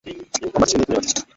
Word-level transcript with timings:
আমার 0.55 0.67
ছেলে 0.69 0.83
এখানে 0.83 0.99
আছে! 1.01 1.15